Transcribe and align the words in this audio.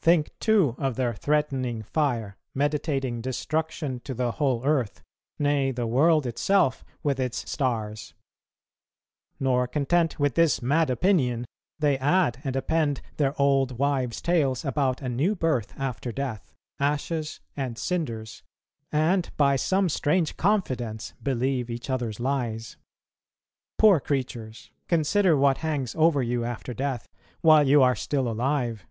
Think 0.00 0.30
too 0.38 0.76
of 0.78 0.94
their 0.94 1.12
threatening 1.12 1.82
fire, 1.82 2.36
meditating 2.54 3.20
destruction 3.20 3.98
to 4.04 4.14
the 4.14 4.30
whole 4.30 4.64
earth, 4.64 5.02
nay 5.40 5.72
the 5.72 5.88
world 5.88 6.24
itself 6.24 6.84
with 7.02 7.18
its 7.18 7.50
stars!... 7.50 8.14
Nor 9.40 9.66
content 9.66 10.20
with 10.20 10.36
this 10.36 10.62
mad 10.62 10.88
opinion, 10.88 11.46
they 11.80 11.98
add 11.98 12.38
and 12.44 12.54
append 12.54 13.00
their 13.16 13.34
old 13.42 13.72
wives' 13.76 14.22
tales 14.22 14.64
about 14.64 15.02
a 15.02 15.08
new 15.08 15.34
birth 15.34 15.74
after 15.76 16.12
death, 16.12 16.52
ashes 16.78 17.40
and 17.56 17.76
cinders, 17.76 18.44
and 18.92 19.32
by 19.36 19.56
some 19.56 19.88
strange 19.88 20.36
confidence 20.36 21.12
believe 21.20 21.68
each 21.68 21.90
other's 21.90 22.20
lies. 22.20 22.76
Poor 23.78 23.98
creatures! 23.98 24.70
consider 24.86 25.36
what 25.36 25.58
hangs 25.58 25.96
over 25.96 26.22
you 26.22 26.44
after 26.44 26.72
death, 26.72 27.08
while 27.40 27.66
you 27.66 27.82
are 27.82 27.96
still 27.96 28.28
alive. 28.28 28.86